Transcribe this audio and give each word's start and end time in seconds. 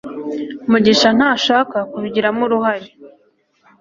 mugisha 0.69 1.09
ntashaka 1.17 1.77
kubigiramo 1.91 2.41
uruhare 2.47 2.87